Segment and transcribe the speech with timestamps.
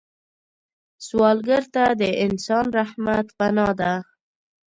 [1.05, 3.91] سوالګر ته د انسان رحمت پناه ده